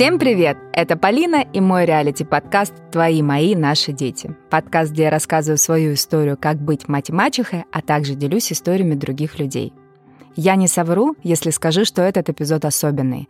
[0.00, 0.56] Всем привет!
[0.72, 4.34] Это Полина и мой реалити-подкаст «Твои, мои, наши дети».
[4.48, 9.74] Подкаст, где я рассказываю свою историю, как быть мать-мачехой, а также делюсь историями других людей.
[10.36, 13.28] Я не совру, если скажу, что этот эпизод особенный.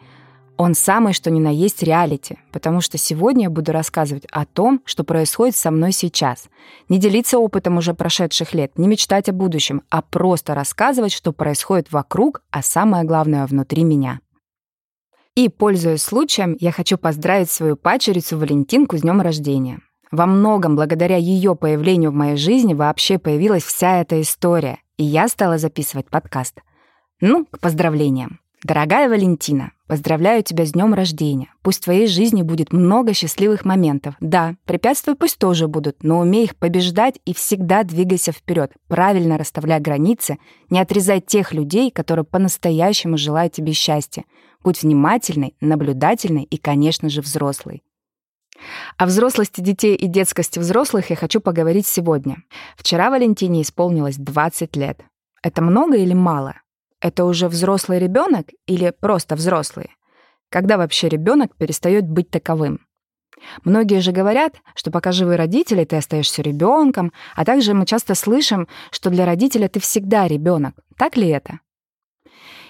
[0.56, 4.80] Он самый, что ни на есть реалити, потому что сегодня я буду рассказывать о том,
[4.84, 6.48] что происходит со мной сейчас.
[6.88, 11.90] Не делиться опытом уже прошедших лет, не мечтать о будущем, а просто рассказывать, что происходит
[11.90, 14.20] вокруг, а самое главное, внутри меня.
[15.36, 19.80] И, пользуясь случаем, я хочу поздравить свою пачерицу Валентинку с днем рождения.
[20.10, 25.28] Во многом благодаря ее появлению в моей жизни вообще появилась вся эта история, и я
[25.28, 26.60] стала записывать подкаст.
[27.20, 28.40] Ну, к поздравлениям.
[28.64, 31.52] Дорогая Валентина, поздравляю тебя с днем рождения.
[31.62, 34.14] Пусть в твоей жизни будет много счастливых моментов.
[34.20, 39.80] Да, препятствия пусть тоже будут, но умей их побеждать и всегда двигайся вперед, правильно расставляя
[39.80, 40.38] границы,
[40.70, 44.22] не отрезай тех людей, которые по-настоящему желают тебе счастья.
[44.62, 47.82] Будь внимательной, наблюдательной и, конечно же, взрослой.
[48.96, 52.36] О взрослости детей и детскости взрослых я хочу поговорить сегодня.
[52.76, 55.00] Вчера Валентине исполнилось 20 лет.
[55.42, 56.54] Это много или мало?
[57.00, 59.90] Это уже взрослый ребенок или просто взрослый?
[60.50, 62.86] Когда вообще ребенок перестает быть таковым?
[63.64, 68.68] Многие же говорят, что пока живы родители, ты остаешься ребенком, а также мы часто слышим,
[68.90, 70.74] что для родителя ты всегда ребенок.
[70.98, 71.60] Так ли это?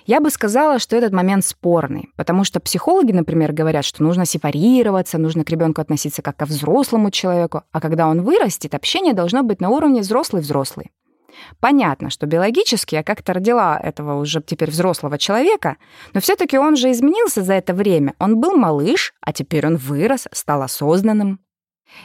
[0.06, 5.18] Я бы сказала, что этот момент спорный, потому что психологи, например, говорят, что нужно сепарироваться,
[5.18, 9.60] нужно к ребенку относиться как ко взрослому человеку, а когда он вырастет, общение должно быть
[9.60, 10.90] на уровне взрослый-взрослый.
[11.60, 15.76] Понятно, что биологически я как-то родила этого уже теперь взрослого человека,
[16.14, 18.14] но все-таки он же изменился за это время.
[18.18, 21.40] Он был малыш, а теперь он вырос, стал осознанным.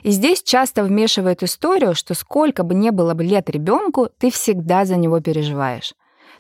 [0.04, 4.86] И здесь часто вмешивает историю, что сколько бы ни было бы лет ребенку, ты всегда
[4.86, 5.94] за него переживаешь.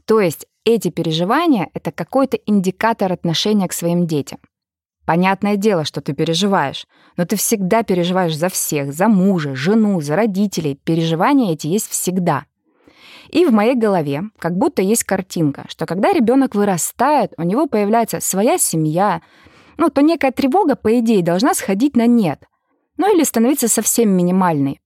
[0.05, 4.39] То есть эти переживания— это какой-то индикатор отношения к своим детям.
[5.05, 10.15] Понятное дело, что ты переживаешь, но ты всегда переживаешь за всех, за мужа, жену, за
[10.15, 10.79] родителей.
[10.83, 12.45] Переживания эти есть всегда.
[13.29, 18.19] И в моей голове как будто есть картинка, что когда ребенок вырастает, у него появляется
[18.19, 19.21] своя семья,
[19.77, 22.43] ну, то некая тревога, по идее, должна сходить на нет.
[22.97, 24.79] Ну или становиться совсем минимальной.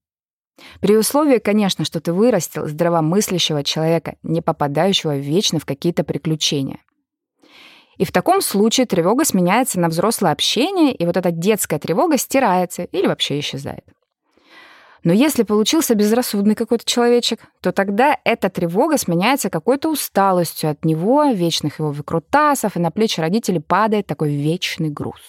[0.80, 6.80] При условии, конечно, что ты вырастил здравомыслящего человека, не попадающего вечно в какие-то приключения.
[7.96, 12.84] И в таком случае тревога сменяется на взрослое общение, и вот эта детская тревога стирается
[12.84, 13.84] или вообще исчезает.
[15.02, 21.24] Но если получился безрассудный какой-то человечек, то тогда эта тревога сменяется какой-то усталостью от него,
[21.24, 25.20] вечных его выкрутасов, и на плечи родителей падает такой вечный груз.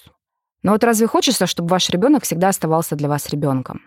[0.64, 3.82] Но вот разве хочется, чтобы ваш ребенок всегда оставался для вас ребенком?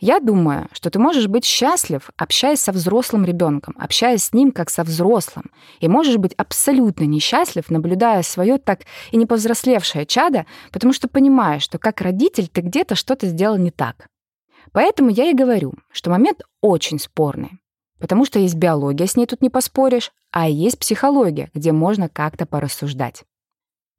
[0.00, 4.70] Я думаю, что ты можешь быть счастлив, общаясь со взрослым ребенком, общаясь с ним как
[4.70, 8.80] со взрослым, и можешь быть абсолютно несчастлив, наблюдая свое так
[9.12, 13.70] и не повзрослевшее чадо, потому что понимаешь, что как родитель ты где-то что-то сделал не
[13.70, 14.08] так.
[14.74, 17.60] Поэтому я и говорю, что момент очень спорный.
[18.00, 22.44] Потому что есть биология, с ней тут не поспоришь, а есть психология, где можно как-то
[22.44, 23.22] порассуждать.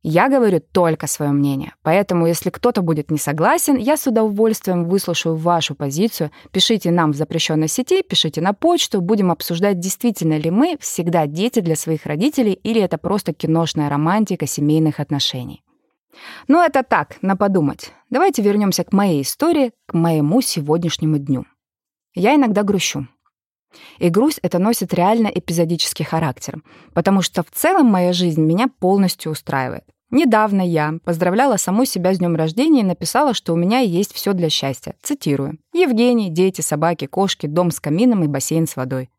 [0.03, 5.36] Я говорю только свое мнение, поэтому если кто-то будет не согласен, я с удовольствием выслушаю
[5.36, 6.30] вашу позицию.
[6.52, 11.62] Пишите нам в запрещенной сети, пишите на почту, будем обсуждать, действительно ли мы всегда дети
[11.62, 15.63] для своих родителей или это просто киношная романтика семейных отношений.
[16.47, 17.92] Ну, это так, на подумать.
[18.16, 21.44] Давайте вернемся к моей истории, к моему сегодняшнему дню.
[22.14, 23.09] Я иногда грущу.
[24.00, 26.62] И грусть это носит реально эпизодический характер,
[26.94, 29.84] потому что в целом моя жизнь меня полностью устраивает.
[30.12, 34.31] Недавно я поздравляла саму себя с днем рождения и написала, что у меня есть все
[34.31, 34.96] для счастья.
[35.02, 35.59] Цитирую.
[35.74, 39.09] Евгений, дети, собаки, кошки, дом с камином и бассейн с водой.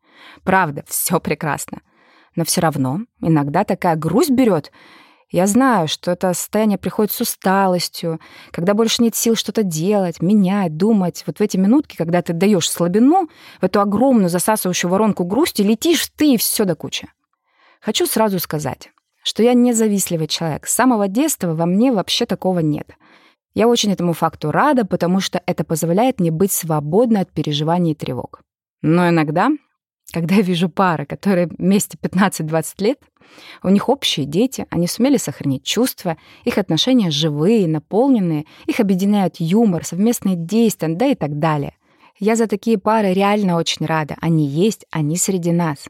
[0.43, 1.81] Правда, все прекрасно.
[2.35, 4.71] Но все равно иногда такая грусть берет,
[5.29, 8.19] я знаю, что это состояние приходит с усталостью,
[8.51, 11.23] когда больше нет сил что-то делать, менять, думать.
[11.27, 13.27] Вот в эти минутки, когда ты даешь слабину,
[13.59, 17.09] в эту огромную засасывающую воронку грусти, летишь ты и все до кучи.
[17.81, 18.89] Хочу сразу сказать,
[19.21, 20.65] что я независливый человек.
[20.65, 22.87] С самого детства во мне вообще такого нет.
[23.53, 27.95] Я очень этому факту рада, потому что это позволяет мне быть свободной от переживаний и
[27.95, 28.41] тревог.
[28.81, 29.49] Но иногда
[30.11, 32.99] когда я вижу пары, которые вместе 15-20 лет,
[33.63, 39.85] у них общие дети, они сумели сохранить чувства, их отношения живые, наполненные, их объединяют юмор,
[39.85, 41.73] совместные действия, да и так далее.
[42.19, 44.15] Я за такие пары реально очень рада.
[44.21, 45.85] Они есть, они среди нас.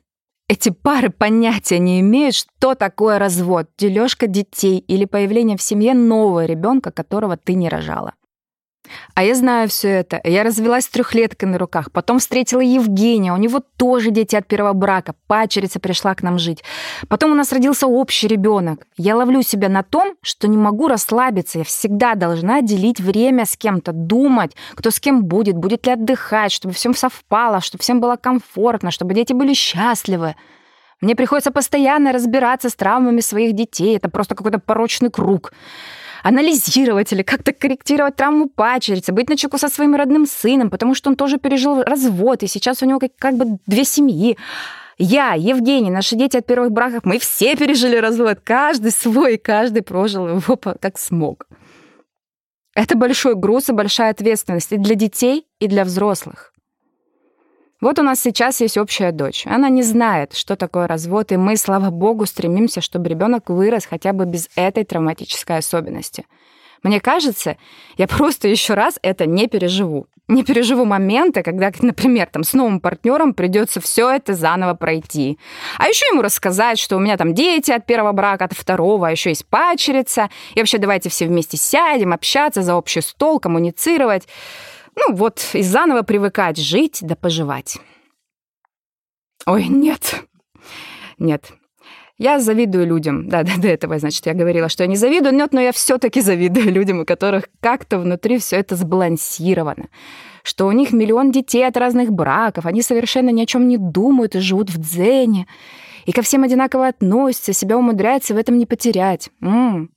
[0.49, 6.45] Эти пары понятия не имеют, что такое развод, дележка детей или появление в семье нового
[6.45, 8.13] ребенка, которого ты не рожала.
[9.13, 10.21] А я знаю все это.
[10.23, 11.91] Я развелась с трехлеткой на руках.
[11.91, 13.33] Потом встретила Евгения.
[13.33, 15.13] У него тоже дети от первого брака.
[15.27, 16.63] Пачерица пришла к нам жить.
[17.07, 18.85] Потом у нас родился общий ребенок.
[18.97, 21.59] Я ловлю себя на том, что не могу расслабиться.
[21.59, 26.51] Я всегда должна делить время с кем-то, думать, кто с кем будет, будет ли отдыхать,
[26.51, 30.35] чтобы всем совпало, чтобы всем было комфортно, чтобы дети были счастливы.
[31.01, 33.97] Мне приходится постоянно разбираться с травмами своих детей.
[33.97, 35.51] Это просто какой-то порочный круг
[36.27, 41.15] анализировать или как-то корректировать травму пачерицы, быть начеку со своим родным сыном, потому что он
[41.15, 44.37] тоже пережил развод, и сейчас у него как, как бы две семьи.
[44.97, 50.27] Я, Евгений, наши дети от первых браков, мы все пережили развод, каждый свой, каждый прожил
[50.27, 51.47] его как смог.
[52.75, 56.51] Это большой груз и большая ответственность и для детей, и для взрослых.
[57.79, 59.45] Вот у нас сейчас есть общая дочь.
[59.45, 64.13] Она не знает, что такое развод, и мы, слава богу, стремимся, чтобы ребенок вырос хотя
[64.13, 66.25] бы без этой травматической особенности.
[66.81, 67.57] Мне кажется,
[67.97, 70.07] я просто еще раз это не переживу.
[70.27, 75.37] Не переживу моменты, когда, например, там с новым партнером придется все это заново пройти.
[75.77, 79.11] А еще ему рассказать, что у меня там дети от первого брака, от второго, а
[79.11, 80.29] еще есть пачерица.
[80.55, 84.27] И вообще давайте все вместе сядем, общаться за общий стол, коммуницировать.
[84.97, 87.77] Ну вот, и заново привыкать жить да поживать.
[89.45, 90.23] Ой, нет.
[91.19, 91.53] Нет.
[92.17, 93.29] Я завидую людям.
[93.29, 96.21] Да, да, до этого, значит, я говорила, что я не завидую, нет, но я все-таки
[96.21, 99.89] завидую людям, у которых как-то внутри все это сбалансировано.
[100.43, 104.35] Что у них миллион детей от разных браков, они совершенно ни о чем не думают
[104.35, 105.45] и живут в дзене.
[106.05, 109.29] И ко всем одинаково относятся, себя умудряются в этом не потерять.
[109.41, 109.91] М-м.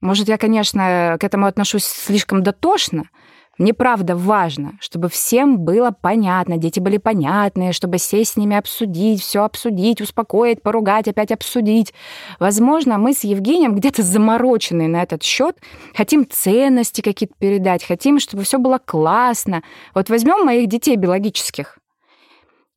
[0.00, 3.08] Может, я, конечно, к этому отношусь слишком дотошно,
[3.58, 9.22] мне правда важно, чтобы всем было понятно, дети были понятные, чтобы сесть с ними обсудить,
[9.22, 11.94] все обсудить, успокоить, поругать, опять обсудить.
[12.38, 15.56] Возможно, мы с Евгением где-то замороченные на этот счет,
[15.94, 19.62] хотим ценности какие-то передать, хотим, чтобы все было классно.
[19.94, 21.78] Вот возьмем моих детей биологических.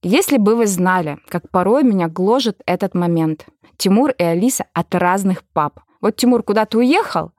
[0.02, 3.48] Если бы вы знали, как порой меня гложет этот момент.
[3.76, 5.82] Тимур и Алиса от разных пап.
[6.00, 7.32] Вот Тимур куда-то уехал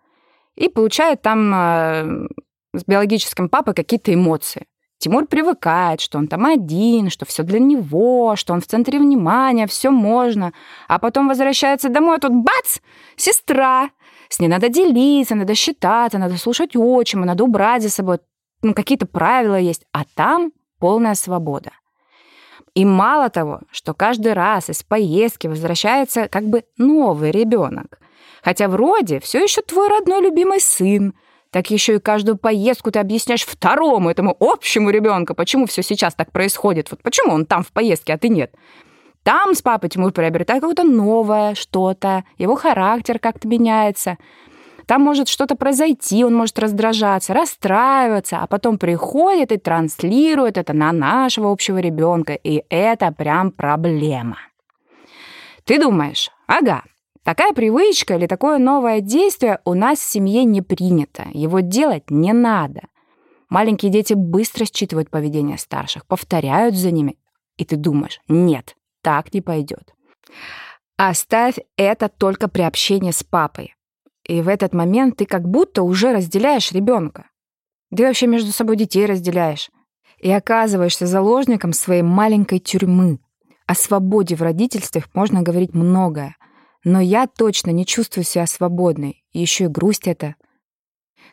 [0.57, 2.29] и получает там э,
[2.73, 4.67] с биологическим папой какие-то эмоции.
[4.99, 9.67] Тимур привыкает, что он там один, что все для него, что он в центре внимания,
[9.67, 10.53] все можно.
[10.89, 12.81] А потом возвращается домой, а тут бац!
[13.17, 13.91] Сестра!
[14.29, 18.19] С ней надо делиться, надо считаться, надо слушать отчима, надо убрать за собой.
[18.63, 19.87] Ну, какие-то правила есть.
[19.93, 21.71] А там полная свобода.
[22.75, 27.99] И мало того, что каждый раз из поездки возвращается как бы новый ребенок.
[28.43, 31.15] Хотя вроде все еще твой родной любимый сын,
[31.51, 36.31] так еще и каждую поездку ты объясняешь второму, этому общему ребенку, почему все сейчас так
[36.31, 36.91] происходит.
[36.91, 38.55] Вот почему он там в поездке, а ты нет.
[39.23, 44.17] Там с папой Тимур приобретает какое-то новое что-то, его характер как-то меняется.
[44.87, 50.91] Там может что-то произойти, он может раздражаться, расстраиваться, а потом приходит и транслирует это на
[50.93, 54.39] нашего общего ребенка, и это прям проблема.
[55.65, 56.83] Ты думаешь, ага,
[57.25, 61.27] Такая привычка или такое новое действие у нас в семье не принято.
[61.33, 62.83] Его делать не надо.
[63.51, 67.19] Маленькие дети быстро считывают поведение старших, повторяют за ними.
[67.57, 69.95] И ты думаешь, нет, так не пойдет.
[70.97, 73.75] Оставь это только при общении с папой.
[74.25, 77.27] И в этот момент ты как будто уже разделяешь ребенка.
[77.95, 79.71] Ты вообще между собой детей разделяешь.
[80.19, 83.19] И оказываешься заложником своей маленькой тюрьмы.
[83.67, 86.37] О свободе в родительстве можно говорить многое.
[86.85, 90.37] Но я точно не чувствую себя свободной, еще и грусть это.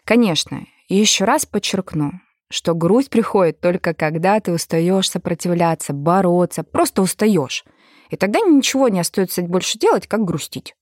[0.03, 2.13] Конечно, еще раз подчеркну,
[2.49, 7.63] что грусть приходит только когда ты устаешь сопротивляться, бороться, просто устаешь.
[8.09, 10.75] И тогда ничего не остается больше делать, как грустить.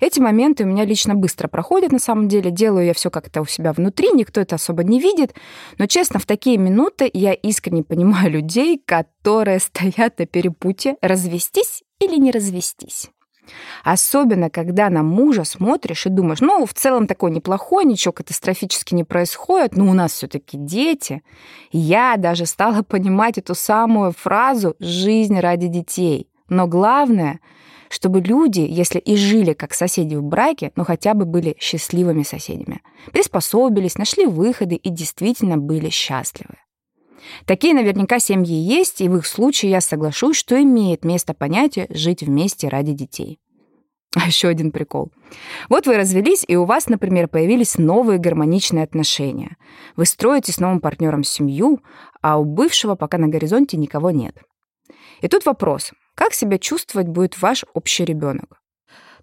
[0.00, 2.50] Эти моменты у меня лично быстро проходят, на самом деле.
[2.50, 5.34] Делаю я все как-то у себя внутри, никто это особо не видит.
[5.78, 12.16] Но, честно, в такие минуты я искренне понимаю людей, которые стоят на перепутье развестись или
[12.16, 13.10] не развестись.
[13.82, 19.04] Особенно, когда на мужа смотришь и думаешь, ну, в целом такой неплохой, ничего катастрофически не
[19.04, 21.22] происходит, но у нас все таки дети.
[21.70, 26.28] Я даже стала понимать эту самую фразу «жизнь ради детей».
[26.48, 27.40] Но главное,
[27.88, 32.82] чтобы люди, если и жили как соседи в браке, но хотя бы были счастливыми соседями.
[33.12, 36.56] Приспособились, нашли выходы и действительно были счастливы.
[37.46, 42.22] Такие наверняка семьи есть, и в их случае я соглашусь, что имеет место понятие «жить
[42.22, 43.38] вместе ради детей».
[44.16, 45.10] А еще один прикол.
[45.68, 49.56] Вот вы развелись, и у вас, например, появились новые гармоничные отношения.
[49.96, 51.80] Вы строите с новым партнером семью,
[52.22, 54.36] а у бывшего пока на горизонте никого нет.
[55.20, 58.60] И тут вопрос, как себя чувствовать будет ваш общий ребенок?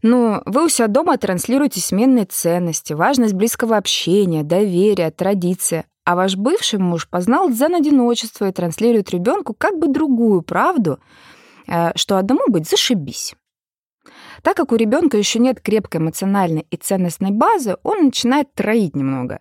[0.01, 5.86] Ну, вы у себя дома транслируете сменные ценности, важность близкого общения, доверия, традиции.
[6.12, 11.00] А ваш бывший муж познал дзен-одиночество и транслирует ребенку как бы другую правду,
[11.68, 13.34] э, что одному быть зашибись.
[14.44, 19.39] Так как у ребенка еще нет крепкой эмоциональной и ценностной базы, он начинает троить немного.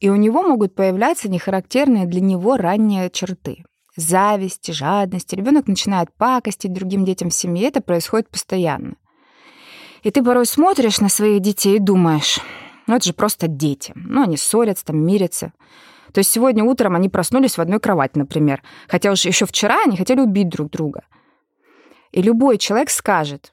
[0.00, 3.64] И у него могут появляться нехарактерные для него ранние черты.
[3.94, 5.32] Зависть, жадность.
[5.34, 7.68] Ребенок начинает пакостить другим детям в семье.
[7.68, 8.96] Это происходит постоянно.
[10.02, 12.40] И ты порой смотришь на своих детей и думаешь,
[12.86, 13.92] ну это же просто дети.
[13.96, 15.52] Ну они ссорятся, там мирятся.
[16.12, 18.62] То есть сегодня утром они проснулись в одной кровати, например.
[18.88, 21.04] Хотя уж еще вчера они хотели убить друг друга.
[22.12, 23.52] И любой человек скажет,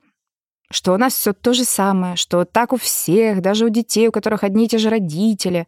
[0.69, 4.11] что у нас все то же самое, что так у всех, даже у детей, у
[4.11, 5.67] которых одни и те же родители.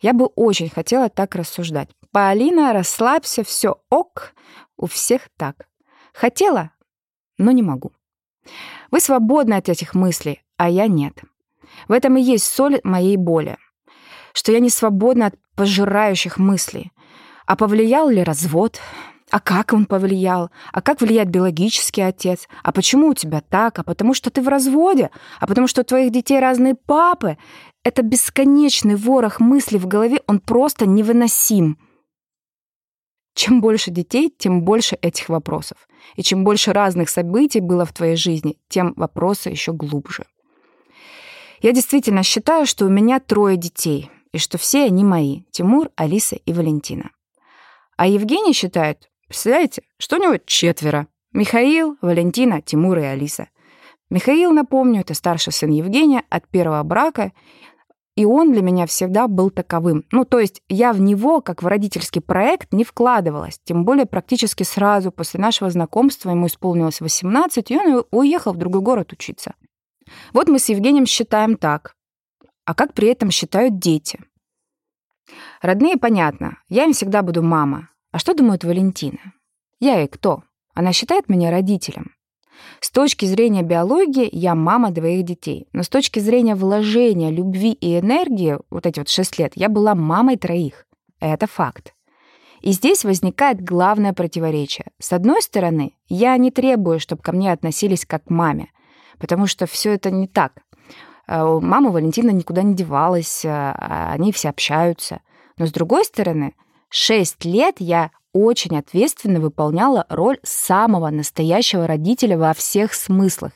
[0.00, 1.90] Я бы очень хотела так рассуждать.
[2.10, 4.34] Полина, расслабься, все ок,
[4.76, 5.68] у всех так.
[6.12, 6.70] Хотела,
[7.38, 7.92] но не могу.
[8.90, 11.22] Вы свободны от этих мыслей, а я нет.
[11.88, 13.56] В этом и есть соль моей боли.
[14.32, 16.92] Что я не свободна от пожирающих мыслей.
[17.46, 18.80] А повлиял ли развод?
[19.30, 20.50] А как он повлиял?
[20.72, 22.48] А как влияет биологический отец?
[22.62, 23.78] А почему у тебя так?
[23.78, 25.10] А потому что ты в разводе?
[25.40, 27.38] А потому что у твоих детей разные папы?
[27.82, 31.78] Это бесконечный ворох мыслей в голове, он просто невыносим.
[33.34, 35.88] Чем больше детей, тем больше этих вопросов.
[36.16, 40.26] И чем больше разных событий было в твоей жизни, тем вопросы еще глубже.
[41.62, 46.34] Я действительно считаю, что у меня трое детей, и что все они мои— Тимур, Алиса
[46.34, 47.12] и Валентина.
[47.96, 51.06] А Евгений считает, представляете, что у него четверо.
[51.32, 53.48] Михаил, Валентина, Тимур и Алиса.
[54.10, 57.30] Михаил, напомню, это старший сын Евгения от первого брака,
[58.16, 60.04] и он для меня всегда был таковым.
[60.10, 63.60] Ну, то есть я в него, как в родительский проект, не вкладывалась.
[63.62, 68.82] Тем более практически сразу после нашего знакомства ему исполнилось 18, и он уехал в другой
[68.82, 69.54] город учиться.
[70.32, 71.94] Вот мы с Евгением считаем так.
[72.64, 74.20] А как при этом считают дети?
[75.60, 76.58] Родные, понятно.
[76.68, 77.88] Я им всегда буду мама.
[78.10, 79.32] А что думает Валентина?
[79.80, 80.42] Я ей кто?
[80.74, 82.14] Она считает меня родителем.
[82.80, 87.98] С точки зрения биологии я мама двоих детей, но с точки зрения вложения любви и
[87.98, 90.86] энергии, вот эти вот шесть лет, я была мамой троих.
[91.20, 91.94] Это факт.
[92.60, 94.86] И здесь возникает главное противоречие.
[95.00, 98.70] С одной стороны, я не требую, чтобы ко мне относились как к маме,
[99.18, 100.62] потому что все это не так.
[101.26, 105.20] А мама Валентина никуда не девалась, а они все общаются.
[105.56, 106.54] Но с другой стороны,
[106.88, 113.52] шесть лет я очень ответственно выполняла роль самого настоящего родителя во всех смыслах.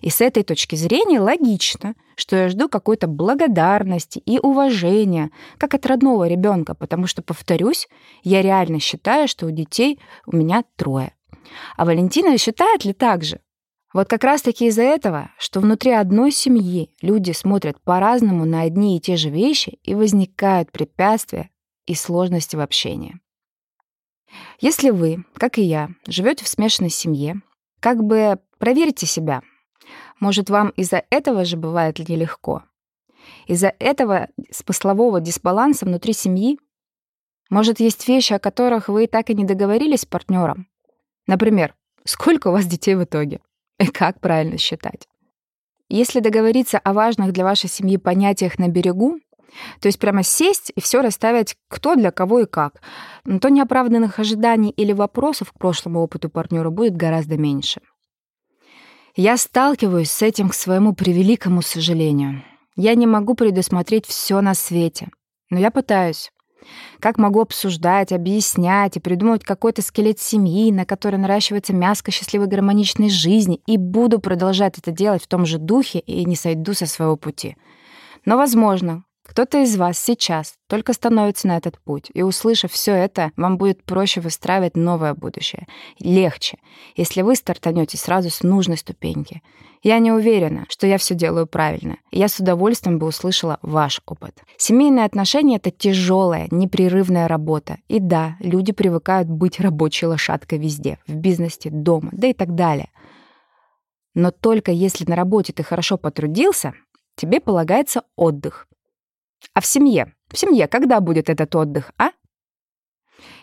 [0.00, 5.86] И с этой точки зрения логично, что я жду какой-то благодарности и уважения, как от
[5.86, 7.88] родного ребенка, потому что, повторюсь,
[8.22, 11.14] я реально считаю, что у детей у меня трое.
[11.76, 13.40] А Валентина считает ли так же?
[13.98, 19.00] Вот как раз-таки из-за этого, что внутри одной семьи люди смотрят по-разному на одни и
[19.00, 21.50] те же вещи, и возникают препятствия
[21.84, 23.18] и сложности в общении.
[24.60, 27.42] Если вы, как и я, живете в смешанной семье,
[27.80, 29.42] как бы проверьте себя.
[30.20, 32.62] Может, вам из-за этого же бывает нелегко?
[33.48, 36.60] Из-за этого смыслового дисбаланса внутри семьи?
[37.50, 40.68] Может, есть вещи, о которых вы так и не договорились с партнером?
[41.26, 41.74] Например,
[42.04, 43.40] сколько у вас детей в итоге?
[43.92, 45.08] Как правильно считать?
[45.88, 49.18] Если договориться о важных для вашей семьи понятиях на берегу,
[49.80, 52.82] то есть прямо сесть и все расставить кто для кого и как.
[53.24, 57.80] То неоправданных ожиданий или вопросов к прошлому опыту партнера будет гораздо меньше.
[59.16, 62.44] Я сталкиваюсь с этим к своему превеликому сожалению.
[62.76, 65.08] Я не могу предусмотреть все на свете,
[65.50, 66.30] но я пытаюсь.
[67.00, 73.10] Как могу обсуждать, объяснять и придумывать какой-то скелет семьи, на который наращивается мяско счастливой гармоничной
[73.10, 77.16] жизни, и буду продолжать это делать в том же духе и не сойду со своего
[77.16, 77.56] пути.
[78.24, 83.30] Но, возможно, кто-то из вас сейчас только становится на этот путь, и, услышав все это,
[83.36, 85.66] вам будет проще выстраивать новое будущее.
[86.00, 86.58] Легче,
[86.96, 89.42] если вы стартанете сразу с нужной ступеньки.
[89.82, 94.00] Я не уверена, что я все делаю правильно, и я с удовольствием бы услышала ваш
[94.06, 94.34] опыт.
[94.56, 97.76] Семейные отношения— это тяжелая, непрерывная работа.
[97.86, 102.88] И да, люди привыкают быть рабочей лошадкой везде, в бизнесе, дома, да и так далее.
[104.14, 106.72] Но только если на работе ты хорошо потрудился,
[107.14, 108.67] тебе полагается отдых.
[109.54, 110.14] А в семье?
[110.28, 112.10] В семье когда будет этот отдых, а?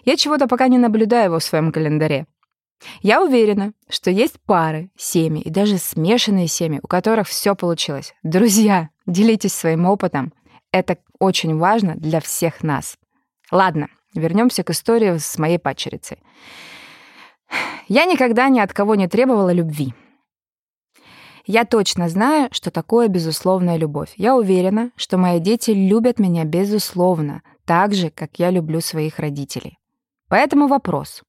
[0.04, 2.28] Я чего-то пока не наблюдаю его в своем календаре.
[3.02, 8.14] Я уверена, что есть пары, семьи и даже смешанные семьи, у которых все получилось.
[8.24, 10.34] Друзья, делитесь своим опытом.
[10.72, 12.98] Это очень важно для всех нас.
[13.52, 16.18] Ладно, вернемся к истории с моей падчерицей.
[17.88, 19.94] Я никогда ни от кого не требовала любви.
[21.46, 24.14] Я точно знаю, что такое безусловная любовь.
[24.18, 29.78] Я уверена, что мои дети любят меня безусловно, так же, как я люблю своих родителей.
[30.28, 31.22] Поэтому вопрос.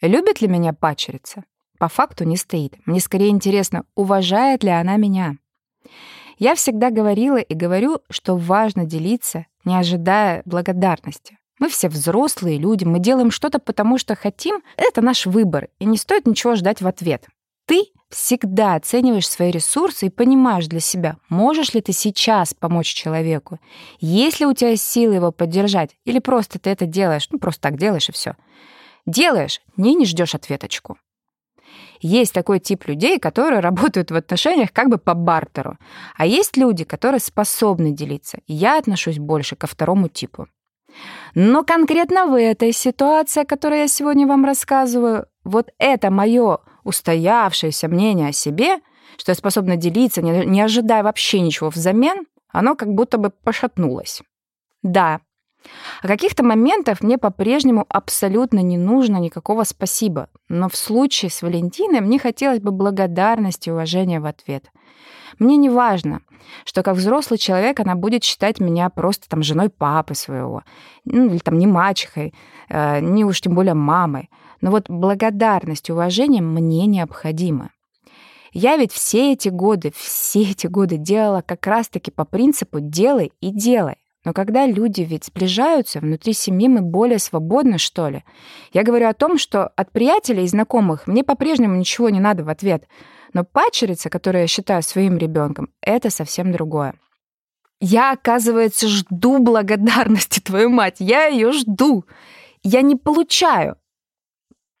[0.00, 1.44] Любит ли меня пачерица?
[1.78, 2.76] По факту не стоит.
[2.86, 5.36] Мне скорее интересно, уважает ли она меня.
[6.38, 11.38] Я всегда говорила и говорю, что важно делиться, не ожидая благодарности.
[11.58, 14.62] Мы все взрослые люди, мы делаем что-то потому, что хотим.
[14.76, 17.26] Это наш выбор, и не стоит ничего ждать в ответ.
[17.66, 23.58] Ты всегда оцениваешь свои ресурсы и понимаешь для себя, можешь ли ты сейчас помочь человеку,
[24.00, 27.78] есть ли у тебя силы его поддержать, или просто ты это делаешь, ну просто так
[27.78, 28.36] делаешь и все.
[29.06, 30.98] Делаешь, не не ждешь ответочку.
[32.00, 35.78] Есть такой тип людей, которые работают в отношениях как бы по бартеру.
[36.16, 38.38] А есть люди, которые способны делиться.
[38.46, 40.48] Я отношусь больше ко второму типу.
[41.34, 47.88] Но конкретно в этой ситуации, о которой я сегодня вам рассказываю, вот это мое устоявшееся
[47.88, 48.80] мнение о себе,
[49.16, 54.22] что я способна делиться, не, не ожидая вообще ничего взамен, оно как будто бы пошатнулось.
[54.82, 55.20] Да,
[56.02, 62.00] о каких-то моментах мне по-прежнему абсолютно не нужно никакого спасибо, но в случае с Валентиной
[62.00, 64.70] мне хотелось бы благодарности и уважения в ответ.
[65.38, 66.20] Мне не важно,
[66.64, 70.62] что как взрослый человек она будет считать меня просто там женой папы своего,
[71.04, 72.32] ну, или там не мачехой,
[72.68, 74.30] э, не уж тем более мамой.
[74.60, 77.70] Но вот благодарность уважение мне необходимо.
[78.52, 83.50] Я ведь все эти годы, все эти годы делала как раз-таки по принципу «делай и
[83.50, 83.96] делай».
[84.24, 88.24] Но когда люди ведь сближаются, внутри семьи мы более свободны, что ли.
[88.72, 92.48] Я говорю о том, что от приятелей и знакомых мне по-прежнему ничего не надо в
[92.48, 92.88] ответ.
[93.34, 96.94] Но пачерица, которую я считаю своим ребенком, это совсем другое.
[97.80, 100.96] Я, оказывается, жду благодарности, твою мать.
[100.98, 102.04] Я ее жду.
[102.62, 103.76] Я не получаю.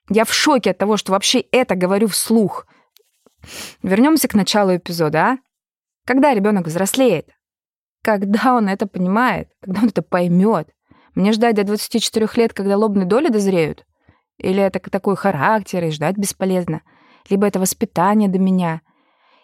[0.08, 2.66] Я в шоке от того, что вообще это говорю вслух.
[3.82, 5.38] Вернемся к началу эпизода, а?
[6.04, 7.28] Когда ребенок взрослеет?
[8.02, 9.48] Когда он это понимает?
[9.60, 10.68] Когда он это поймет?
[11.14, 13.84] Мне ждать до 24 лет, когда лобные доли дозреют?
[14.38, 16.82] Или это такой характер, и ждать бесполезно?
[17.28, 18.82] Либо это воспитание до меня?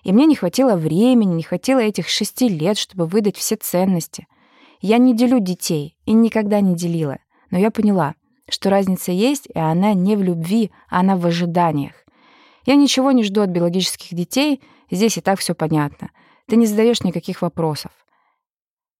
[0.04, 4.26] И мне не хватило времени, не хватило этих шести лет, чтобы выдать все ценности.
[4.80, 7.18] Я не делю детей и никогда не делила.
[7.50, 8.14] Но я поняла,
[8.52, 11.94] что разница есть, и она не в любви, она в ожиданиях.
[12.66, 14.60] Я ничего не жду от биологических детей,
[14.90, 16.10] здесь и так все понятно.
[16.48, 17.92] Ты не задаешь никаких вопросов.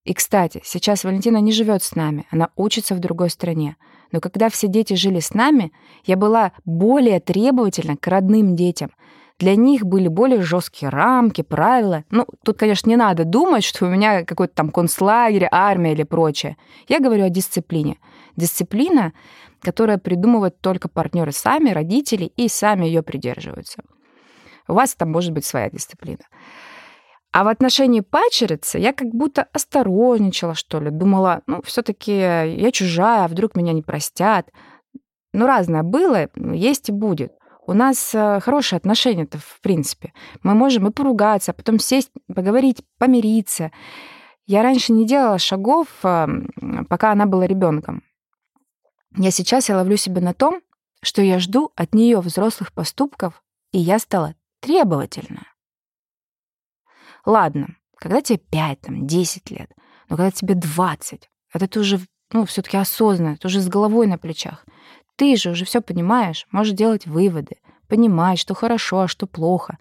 [0.05, 3.77] И, кстати, сейчас Валентина не живет с нами, она учится в другой стране.
[4.11, 5.73] Но когда все дети жили с нами,
[6.05, 8.91] я была более требовательна к родным детям.
[9.43, 12.05] Для них были более жесткие рамки, правила.
[12.11, 16.57] Ну, тут, конечно, не надо думать, что у меня какой-то там концлагерь, армия или прочее.
[16.87, 17.99] Я говорю о дисциплине.
[18.37, 19.13] Дисциплина,
[19.61, 23.83] которая придумывают только партнеры сами, родители, и сами ее придерживаются.
[24.69, 26.23] У вас там может быть своя дисциплина.
[27.33, 30.91] А в отношении пачерицы я как будто осторожничала, что ли.
[30.91, 34.51] Думала, ну, все таки я чужая, а вдруг меня не простят.
[35.33, 37.33] Ну, разное было, есть и будет.
[37.65, 40.13] У нас э, хорошие отношения-то, в принципе.
[40.43, 43.71] Мы можем и поругаться, а потом сесть, поговорить, помириться.
[44.47, 46.27] Я раньше не делала шагов, э,
[46.89, 48.03] пока она была ребенком.
[49.17, 50.61] Я сейчас я ловлю себя на том,
[51.03, 55.47] что я жду от нее взрослых поступков, и я стала требовательна.
[57.25, 59.71] Ладно, когда тебе 5, там, 10 лет,
[60.09, 62.01] но когда тебе 20, это ты уже,
[62.33, 64.65] ну, все таки осознанно, ты уже с головой на плечах.
[65.17, 67.57] Ты же уже все понимаешь, можешь делать выводы,
[67.89, 69.79] понимать, что хорошо, а что плохо.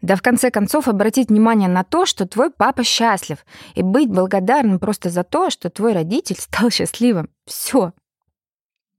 [0.00, 4.78] Да в конце концов обратить внимание на то, что твой папа счастлив, и быть благодарным
[4.78, 7.30] просто за то, что твой родитель стал счастливым.
[7.46, 7.92] Все.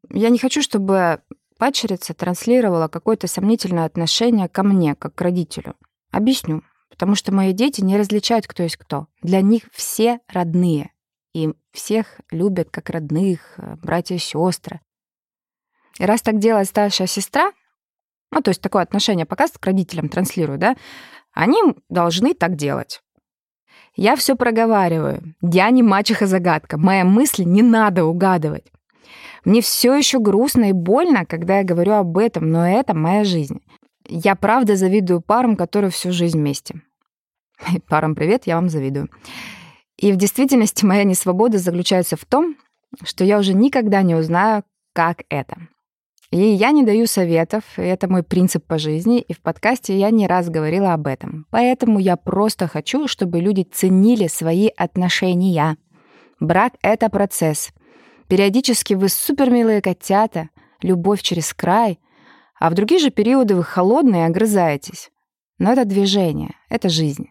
[0.09, 1.21] Я не хочу, чтобы
[1.57, 5.75] пачерица транслировала какое-то сомнительное отношение ко мне, как к родителю.
[6.11, 6.63] Объясню
[6.95, 9.07] потому что мои дети не различают, кто есть кто.
[9.21, 10.91] Для них все родные,
[11.33, 14.79] и всех любят как родных, э, братья и сестры.
[15.99, 17.51] Раз так делает старшая сестра,
[18.31, 20.75] ну, то есть такое отношение показывает к родителям, транслирую, да,
[21.33, 21.57] они
[21.89, 23.01] должны так делать.
[23.95, 25.35] Я все проговариваю.
[25.41, 26.77] Я не мачеха-загадка.
[26.77, 28.65] Мои мысли не надо угадывать.
[29.45, 33.61] Мне все еще грустно и больно, когда я говорю об этом, но это моя жизнь.
[34.07, 36.81] Я правда завидую парам, которые всю жизнь вместе.
[37.87, 39.09] Парам привет, я вам завидую.
[39.97, 42.57] И в действительности моя несвобода заключается в том,
[43.03, 45.67] что я уже никогда не узнаю, как это.
[46.35, 50.27] И я не даю советов, это мой принцип по жизни, и в подкасте я не
[50.27, 51.47] раз говорила об этом.
[51.49, 55.77] Поэтому я просто хочу, чтобы люди ценили свои отношения.
[56.41, 57.69] Брак— это процесс.
[58.27, 60.49] Периодически вы супермилые котята,
[60.81, 62.01] любовь через край,
[62.59, 65.11] а в другие же периоды вы холодные и огрызаетесь.
[65.57, 67.29] Но это движение, это жизнь.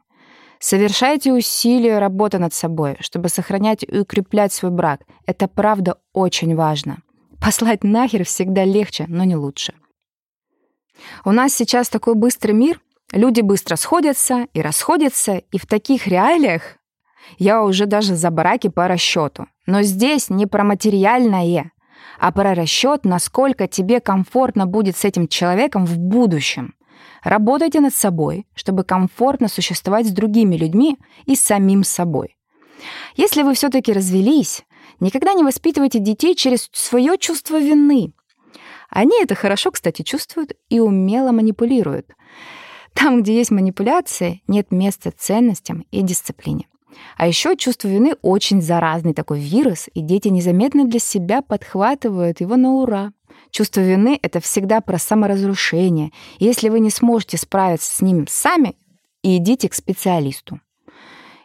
[0.61, 5.03] Совершайте усилия работы над собой, чтобы сохранять и укреплять свой брак.
[5.27, 7.04] Это правда очень важно.
[7.41, 9.75] Послать нахер всегда легче, но не лучше.
[11.25, 12.81] У нас сейчас такой быстрый мир,
[13.13, 16.77] люди быстро сходятся и расходятся, и в таких реалиях
[17.39, 19.47] я уже даже за браки по расчету.
[19.67, 21.73] Но здесь не про материальное,
[22.19, 26.75] а про расчет, насколько тебе комфортно будет с этим человеком в будущем.
[27.23, 32.37] Работайте над собой, чтобы комфортно существовать с другими людьми и самим собой.
[33.17, 34.65] Если вы все-таки развелись,
[35.05, 38.13] никогда не воспитывайте детей через свое чувство вины.
[38.91, 42.13] Они это хорошо, кстати, чувствуют и умело манипулируют.
[42.95, 46.69] Там, где есть манипуляции, нет места ценностям и дисциплине.
[47.17, 52.57] А еще чувство вины очень заразный такой вирус, и дети незаметно для себя подхватывают его
[52.57, 53.13] на ура.
[53.51, 56.13] Чувство вины— это всегда про саморазрушение.
[56.39, 58.77] если вы не сможете справиться с ним сами,
[59.23, 60.61] идите к специалисту.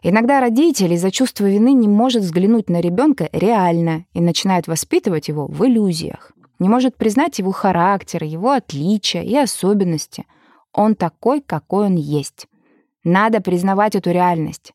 [0.01, 5.47] Иногда родители из-за чувства вины не может взглянуть на ребенка реально и начинают воспитывать его
[5.47, 6.31] в иллюзиях.
[6.59, 10.25] Не может признать его характер, его отличия и особенности.
[10.73, 12.47] Он такой, какой он есть.
[13.03, 14.73] Надо признавать эту реальность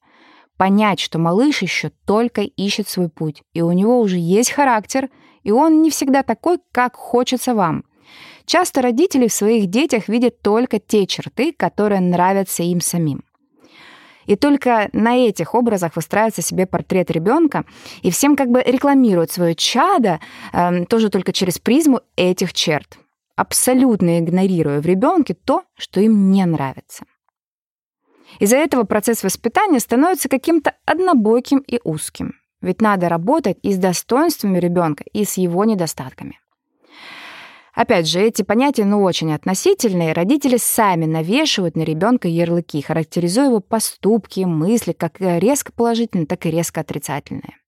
[0.56, 5.10] понять, что малыш еще только ищет свой путь, и у него уже есть характер,
[5.42, 7.84] и он не всегда такой, как хочется вам.
[8.46, 13.24] Часто родители в своих детях видят только те черты, которые нравятся им самим.
[14.26, 17.64] И только на этих образах выстраивается себе портрет ребенка,
[18.02, 20.20] и всем как бы рекламируют свое чадо
[20.52, 22.98] э, тоже только через призму этих черт,
[23.37, 27.04] абсолютно игнорируя в ребенке то, что им не нравится.
[28.40, 32.34] Из-за этого процесс воспитания становится каким-то однобоким и узким.
[32.60, 36.40] Ведь надо работать и с достоинствами ребенка, и с его недостатками.
[37.74, 40.12] Опять же, эти понятия, ну, очень относительные.
[40.12, 46.50] Родители сами навешивают на ребенка ярлыки, характеризуя его поступки, мысли, как резко положительные, так и
[46.50, 47.58] резко отрицательные.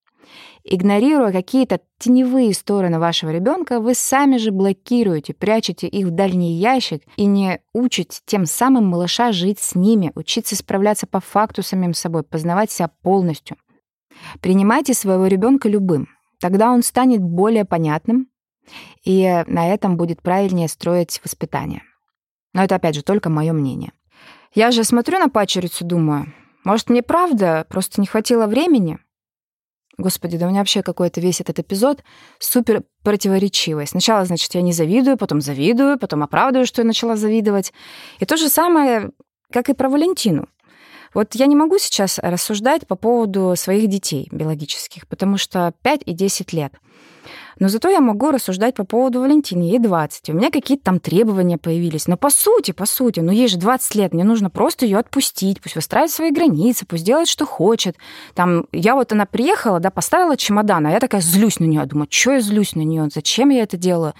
[0.62, 7.02] Игнорируя какие-то теневые стороны вашего ребенка, вы сами же блокируете, прячете их в дальний ящик
[7.16, 12.24] и не учите тем самым малыша жить с ними, учиться справляться по факту самим собой,
[12.24, 13.56] познавать себя полностью.
[14.40, 16.08] Принимайте своего ребенка любым.
[16.40, 18.28] Тогда он станет более понятным,
[19.04, 21.82] и на этом будет правильнее строить воспитание.
[22.52, 23.92] Но это, опять же, только мое мнение.
[24.54, 26.32] Я же смотрю на пачерицу, думаю,
[26.64, 28.98] может, мне правда просто не хватило времени?
[29.98, 32.02] Господи, да у меня вообще какой-то весь этот эпизод
[32.38, 33.86] супер противоречивый.
[33.86, 37.72] Сначала, значит, я не завидую, потом завидую, потом оправдываю, что я начала завидовать.
[38.18, 39.12] И то же самое,
[39.52, 40.48] как и про Валентину.
[41.14, 46.12] Вот я не могу сейчас рассуждать по поводу своих детей биологических, потому что 5 и
[46.12, 46.74] 10 лет.
[47.58, 50.30] Но зато я могу рассуждать по поводу Валентины, ей 20.
[50.30, 52.06] У меня какие-то там требования появились.
[52.06, 55.60] Но по сути, по сути, ну ей же 20 лет, мне нужно просто ее отпустить,
[55.60, 57.96] пусть выстраивает свои границы, пусть делает, что хочет.
[58.34, 62.08] Там, я вот она приехала, да, поставила чемодан, а я такая злюсь на нее, думаю,
[62.10, 64.14] что я злюсь на нее, зачем я это делаю?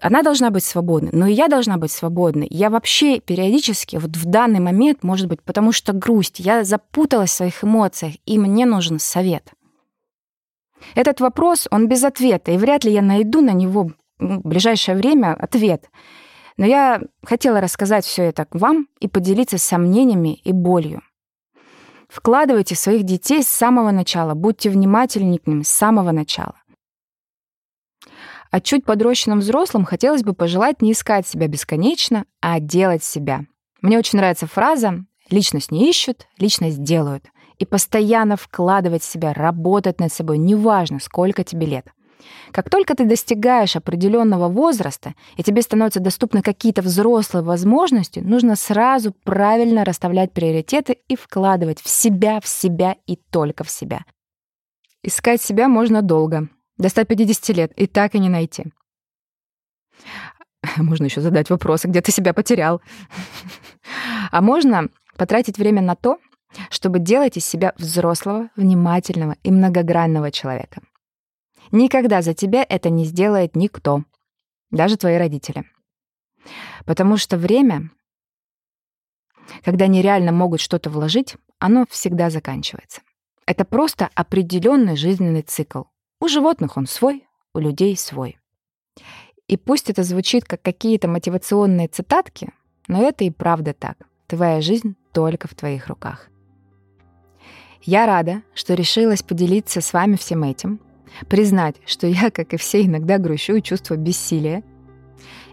[0.00, 2.46] она должна быть свободной, но и я должна быть свободной.
[2.50, 7.34] Я вообще периодически, вот в данный момент, может быть, потому что грусть, я запуталась в
[7.34, 9.52] своих эмоциях, и мне нужен совет.
[10.94, 15.34] Этот вопрос, он без ответа, и вряд ли я найду на него в ближайшее время
[15.34, 15.90] ответ.
[16.56, 21.02] Но я хотела рассказать все это вам и поделиться сомнениями и болью.
[22.08, 26.56] Вкладывайте своих детей с самого начала, будьте внимательны к ним с самого начала.
[28.50, 33.46] А чуть подрощенным взрослым хотелось бы пожелать не искать себя бесконечно, а делать себя.
[33.80, 37.26] Мне очень нравится фраза «личность не ищут, личность делают»
[37.60, 41.86] и постоянно вкладывать в себя, работать над собой, неважно, сколько тебе лет.
[42.52, 49.12] Как только ты достигаешь определенного возраста, и тебе становятся доступны какие-то взрослые возможности, нужно сразу
[49.24, 54.00] правильно расставлять приоритеты и вкладывать в себя, в себя и только в себя.
[55.02, 58.64] Искать себя можно долго, до 150 лет, и так и не найти.
[60.76, 62.80] Можно еще задать вопросы, где ты себя потерял.
[64.30, 66.18] А можно потратить время на то,
[66.70, 70.82] чтобы делать из себя взрослого, внимательного и многогранного человека.
[71.72, 74.04] Никогда за тебя это не сделает никто,
[74.70, 75.64] даже твои родители.
[76.84, 77.90] Потому что время,
[79.62, 83.02] когда они реально могут что-то вложить, оно всегда заканчивается.
[83.46, 85.82] Это просто определенный жизненный цикл.
[86.20, 88.38] У животных он свой, у людей свой.
[89.48, 92.52] И пусть это звучит как какие-то мотивационные цитатки,
[92.86, 93.96] но это и правда так.
[94.26, 96.29] Твоя жизнь только в твоих руках.
[97.82, 100.80] Я рада, что решилась поделиться с вами всем этим,
[101.28, 104.62] признать, что я, как и все, иногда грущу и чувствую бессилие.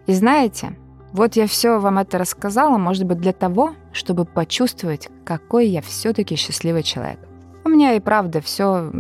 [0.06, 0.76] И знаете,
[1.14, 6.36] Вот я все вам это рассказала, может быть, для того, чтобы почувствовать, какой я все-таки
[6.36, 7.20] счастливый человек.
[7.64, 8.92] У меня и правда все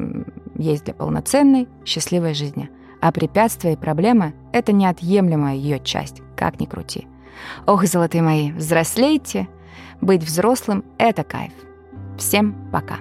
[0.56, 2.70] есть для полноценной, счастливой жизни.
[3.02, 7.08] А препятствия и проблемы— это неотъемлемая ее часть, как ни крути.
[7.68, 9.48] Ох, золотые мои, взрослейте!
[10.02, 11.54] Быть взрослым— это кайф.
[12.18, 12.98] Всем пока!